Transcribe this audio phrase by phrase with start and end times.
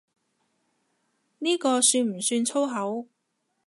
[1.37, 3.05] 呢個算唔算粗口？